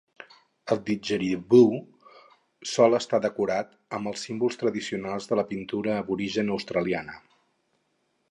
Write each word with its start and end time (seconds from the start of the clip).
El 0.75 0.79
didjeridú 0.85 1.59
sol 2.69 2.99
estar 2.99 3.19
decorat 3.25 3.77
amb 3.97 4.11
els 4.13 4.23
símbols 4.29 4.59
tradicionals 4.63 5.31
de 5.33 5.39
la 5.41 5.47
pintura 5.53 5.93
aborigen 6.05 6.53
australiana. 6.57 7.21